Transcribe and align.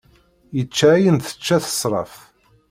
Yečča 0.55 0.87
ayen 0.95 1.17
tečča 1.25 1.57
tesraft. 1.63 2.21